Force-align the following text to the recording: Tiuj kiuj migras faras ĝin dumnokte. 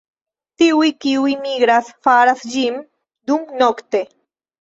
Tiuj 0.61 0.87
kiuj 1.03 1.33
migras 1.43 1.91
faras 2.07 2.41
ĝin 2.55 2.81
dumnokte. 3.33 4.03